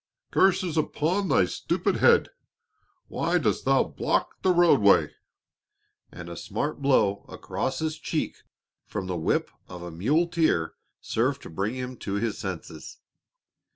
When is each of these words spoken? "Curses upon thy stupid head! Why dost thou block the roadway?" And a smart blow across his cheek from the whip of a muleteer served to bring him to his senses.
"Curses 0.31 0.77
upon 0.77 1.27
thy 1.27 1.45
stupid 1.45 1.97
head! 1.97 2.29
Why 3.07 3.37
dost 3.37 3.65
thou 3.65 3.83
block 3.83 4.41
the 4.41 4.49
roadway?" 4.51 5.13
And 6.11 6.27
a 6.27 6.35
smart 6.35 6.81
blow 6.81 7.23
across 7.29 7.77
his 7.77 7.99
cheek 7.99 8.37
from 8.87 9.05
the 9.05 9.15
whip 9.15 9.51
of 9.69 9.83
a 9.83 9.91
muleteer 9.91 10.73
served 11.01 11.43
to 11.43 11.51
bring 11.51 11.75
him 11.75 11.97
to 11.97 12.15
his 12.15 12.39
senses. 12.39 12.97